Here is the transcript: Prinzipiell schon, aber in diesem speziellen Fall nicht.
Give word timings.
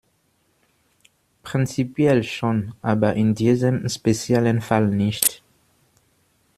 Prinzipiell 1.43 2.23
schon, 2.23 2.73
aber 2.81 3.13
in 3.13 3.35
diesem 3.35 3.87
speziellen 3.87 4.59
Fall 4.59 4.87
nicht. 4.87 5.43